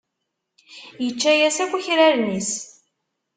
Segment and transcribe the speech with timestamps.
[1.03, 2.51] Yečča-as akk akraren-is.